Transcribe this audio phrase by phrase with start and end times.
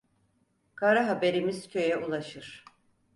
[0.75, 2.65] Kara haberimiz köye ulaşır.